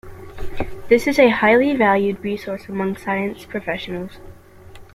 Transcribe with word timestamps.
This 0.89 1.05
is 1.05 1.19
a 1.19 1.29
highly 1.29 1.75
valued 1.75 2.21
resource 2.23 2.67
amongst 2.67 3.03
science 3.03 3.45
professionals. 3.45 4.13